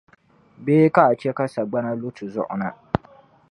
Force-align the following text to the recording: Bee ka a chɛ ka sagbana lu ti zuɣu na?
Bee 0.63 0.85
ka 0.95 1.01
a 1.09 1.13
chɛ 1.19 1.31
ka 1.37 1.45
sagbana 1.53 1.91
lu 1.99 2.09
ti 2.15 2.23
zuɣu 2.33 2.55
na? 2.61 2.69